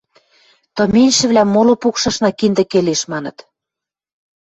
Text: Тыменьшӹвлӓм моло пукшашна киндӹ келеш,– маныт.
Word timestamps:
Тыменьшӹвлӓм 0.75 1.49
моло 1.55 1.73
пукшашна 1.81 2.29
киндӹ 2.39 2.63
келеш,– 2.71 3.01
маныт. 3.11 3.37